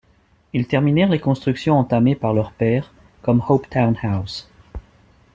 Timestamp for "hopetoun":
3.47-3.95